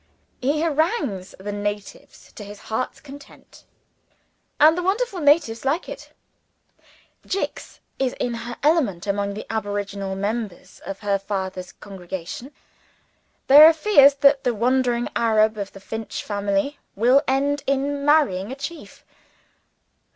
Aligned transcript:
He 0.41 0.61
harangues 0.63 1.35
the 1.37 1.51
"natives" 1.51 2.31
to 2.33 2.43
his 2.43 2.59
heart's 2.73 2.99
content: 2.99 3.65
and 4.59 4.75
the 4.75 4.81
wonderful 4.81 5.19
natives 5.19 5.63
like 5.63 5.87
it. 5.87 6.11
"Jicks" 7.23 7.79
is 7.99 8.13
in 8.13 8.33
her 8.33 8.57
element 8.63 9.05
among 9.05 9.35
the 9.35 9.45
aboriginal 9.51 10.15
members 10.15 10.81
of 10.87 11.01
her 11.01 11.19
father's 11.19 11.71
congregation: 11.71 12.51
there 13.45 13.63
are 13.65 13.73
fears 13.73 14.15
that 14.15 14.43
the 14.43 14.55
wandering 14.55 15.07
Arab 15.15 15.55
of 15.59 15.71
the 15.71 15.79
Finch 15.79 16.23
family 16.23 16.79
will 16.95 17.21
end 17.27 17.61
in 17.67 18.03
marrying 18.03 18.51
"a 18.51 18.55
chief." 18.55 19.05